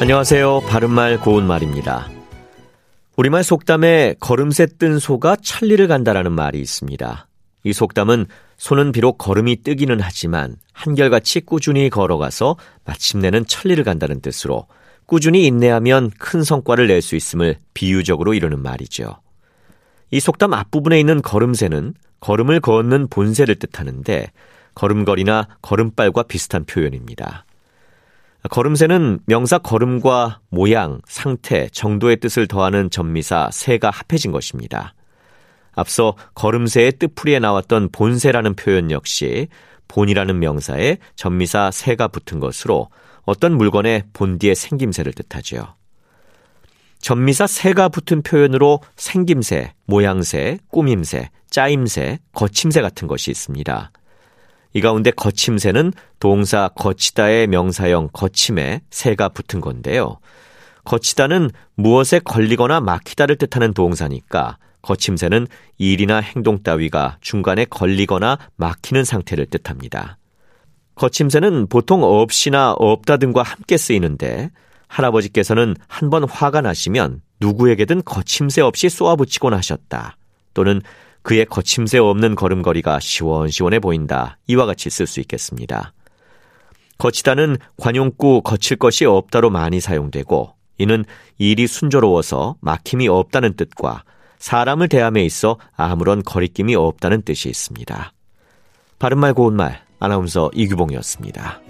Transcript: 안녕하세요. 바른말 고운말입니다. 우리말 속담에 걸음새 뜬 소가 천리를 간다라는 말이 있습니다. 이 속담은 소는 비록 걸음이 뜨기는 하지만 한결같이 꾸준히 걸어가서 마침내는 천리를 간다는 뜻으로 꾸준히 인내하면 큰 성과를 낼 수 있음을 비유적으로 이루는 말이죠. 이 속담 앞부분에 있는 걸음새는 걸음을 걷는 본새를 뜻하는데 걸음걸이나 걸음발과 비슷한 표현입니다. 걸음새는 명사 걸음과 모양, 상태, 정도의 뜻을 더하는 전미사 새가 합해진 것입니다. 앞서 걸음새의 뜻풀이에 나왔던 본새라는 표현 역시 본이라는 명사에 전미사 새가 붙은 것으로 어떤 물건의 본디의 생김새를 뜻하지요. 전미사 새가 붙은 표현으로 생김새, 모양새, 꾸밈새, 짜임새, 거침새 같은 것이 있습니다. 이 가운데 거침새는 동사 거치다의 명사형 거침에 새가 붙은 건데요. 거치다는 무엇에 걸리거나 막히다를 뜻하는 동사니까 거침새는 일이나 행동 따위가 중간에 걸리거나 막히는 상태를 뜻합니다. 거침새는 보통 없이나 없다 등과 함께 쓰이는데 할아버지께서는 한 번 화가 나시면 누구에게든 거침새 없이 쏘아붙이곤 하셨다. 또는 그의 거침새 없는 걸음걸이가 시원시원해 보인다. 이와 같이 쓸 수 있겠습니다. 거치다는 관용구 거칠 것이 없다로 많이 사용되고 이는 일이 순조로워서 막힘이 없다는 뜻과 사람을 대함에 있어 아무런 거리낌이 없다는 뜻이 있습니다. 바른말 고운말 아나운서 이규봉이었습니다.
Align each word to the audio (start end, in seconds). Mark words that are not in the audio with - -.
안녕하세요. 0.00 0.60
바른말 0.68 1.18
고운말입니다. 1.18 2.08
우리말 3.16 3.42
속담에 3.42 4.14
걸음새 4.20 4.66
뜬 4.78 5.00
소가 5.00 5.34
천리를 5.34 5.88
간다라는 5.88 6.30
말이 6.30 6.60
있습니다. 6.60 7.26
이 7.64 7.72
속담은 7.72 8.26
소는 8.58 8.92
비록 8.92 9.18
걸음이 9.18 9.64
뜨기는 9.64 9.98
하지만 10.00 10.54
한결같이 10.72 11.40
꾸준히 11.40 11.90
걸어가서 11.90 12.56
마침내는 12.84 13.46
천리를 13.46 13.82
간다는 13.82 14.20
뜻으로 14.20 14.68
꾸준히 15.06 15.46
인내하면 15.46 16.10
큰 16.16 16.44
성과를 16.44 16.86
낼 16.86 17.02
수 17.02 17.16
있음을 17.16 17.56
비유적으로 17.74 18.34
이루는 18.34 18.62
말이죠. 18.62 19.16
이 20.12 20.20
속담 20.20 20.54
앞부분에 20.54 21.00
있는 21.00 21.20
걸음새는 21.22 21.94
걸음을 22.20 22.60
걷는 22.60 23.08
본새를 23.08 23.56
뜻하는데 23.56 24.30
걸음걸이나 24.76 25.48
걸음발과 25.60 26.22
비슷한 26.22 26.64
표현입니다. 26.64 27.44
걸음새는 28.48 29.20
명사 29.26 29.58
걸음과 29.58 30.40
모양, 30.48 31.00
상태, 31.06 31.68
정도의 31.70 32.18
뜻을 32.18 32.46
더하는 32.46 32.88
전미사 32.88 33.50
새가 33.52 33.90
합해진 33.90 34.30
것입니다. 34.30 34.94
앞서 35.72 36.14
걸음새의 36.34 36.92
뜻풀이에 36.92 37.40
나왔던 37.40 37.90
본새라는 37.90 38.54
표현 38.54 38.90
역시 38.90 39.48
본이라는 39.88 40.38
명사에 40.38 40.98
전미사 41.16 41.70
새가 41.72 42.08
붙은 42.08 42.40
것으로 42.40 42.88
어떤 43.24 43.56
물건의 43.56 44.04
본디의 44.12 44.54
생김새를 44.54 45.12
뜻하지요. 45.12 45.74
전미사 47.00 47.46
새가 47.46 47.88
붙은 47.88 48.22
표현으로 48.22 48.80
생김새, 48.96 49.74
모양새, 49.86 50.58
꾸밈새, 50.70 51.30
짜임새, 51.50 52.18
거침새 52.32 52.82
같은 52.82 53.06
것이 53.08 53.30
있습니다. 53.30 53.92
이 54.74 54.80
가운데 54.80 55.10
거침새는 55.10 55.92
동사 56.20 56.68
거치다의 56.68 57.46
명사형 57.46 58.10
거침에 58.12 58.82
새가 58.90 59.30
붙은 59.30 59.60
건데요. 59.60 60.18
거치다는 60.84 61.50
무엇에 61.74 62.18
걸리거나 62.18 62.80
막히다를 62.80 63.36
뜻하는 63.36 63.72
동사니까 63.74 64.58
거침새는 64.82 65.46
일이나 65.76 66.20
행동 66.20 66.62
따위가 66.62 67.18
중간에 67.20 67.64
걸리거나 67.64 68.38
막히는 68.56 69.04
상태를 69.04 69.46
뜻합니다. 69.46 70.18
거침새는 70.94 71.68
보통 71.68 72.02
없이나 72.02 72.72
없다 72.72 73.16
등과 73.18 73.42
함께 73.42 73.76
쓰이는데 73.76 74.50
할아버지께서는 74.88 75.76
한 75.86 76.10
번 76.10 76.24
화가 76.24 76.60
나시면 76.62 77.20
누구에게든 77.40 78.02
거침새 78.04 78.62
없이 78.62 78.88
쏘아붙이곤 78.88 79.54
하셨다. 79.54 80.16
또는 80.54 80.80
그의 81.22 81.44
거침새 81.46 81.98
없는 81.98 82.34
걸음걸이가 82.34 83.00
시원시원해 83.00 83.80
보인다. 83.80 84.38
이와 84.46 84.66
같이 84.66 84.90
쓸 84.90 85.06
수 85.06 85.20
있겠습니다. 85.20 85.92
거치다는 86.98 87.58
관용구 87.76 88.42
거칠 88.42 88.76
것이 88.76 89.04
없다로 89.04 89.50
많이 89.50 89.80
사용되고 89.80 90.54
이는 90.78 91.04
일이 91.38 91.66
순조로워서 91.66 92.56
막힘이 92.60 93.08
없다는 93.08 93.54
뜻과 93.54 94.04
사람을 94.38 94.88
대함에 94.88 95.24
있어 95.24 95.58
아무런 95.76 96.22
거리낌이 96.22 96.74
없다는 96.74 97.22
뜻이 97.22 97.48
있습니다. 97.48 98.12
바른말 98.98 99.34
고운말 99.34 99.80
아나운서 100.00 100.50
이규봉이었습니다. 100.54 101.67